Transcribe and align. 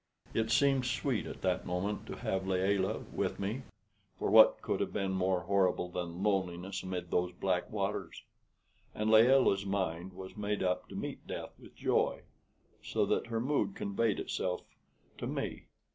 It 0.33 0.49
seemed 0.49 0.87
sweet 0.87 1.27
at 1.27 1.43
that 1.43 1.67
moment 1.67 2.07
to 2.07 2.15
have 2.15 2.47
Layelah 2.47 3.01
with 3.13 3.39
me, 3.39 3.61
for 4.17 4.31
what 4.31 4.59
could 4.63 4.79
have 4.79 4.91
been 4.91 5.11
more 5.11 5.41
horrible 5.41 5.89
than 5.89 6.23
loneliness 6.23 6.81
amid 6.81 7.11
those 7.11 7.31
black 7.33 7.69
waters? 7.69 8.23
and 8.95 9.11
Layelah's 9.11 9.63
mind 9.67 10.13
was 10.13 10.35
made 10.35 10.63
up 10.63 10.89
to 10.89 10.95
meet 10.95 11.27
death 11.27 11.51
with 11.59 11.75
joy, 11.75 12.21
so 12.81 13.05
that 13.05 13.27
her 13.27 13.39
mood 13.39 13.75
conveyed 13.75 14.19
itself 14.19 14.61
to 15.19 15.27
me. 15.27 15.65